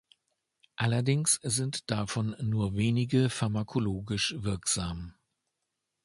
[0.77, 5.13] Allerdings sind davon nur wenige pharmakologisch wirksam.